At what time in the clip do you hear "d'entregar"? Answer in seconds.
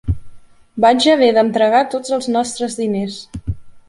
1.37-1.81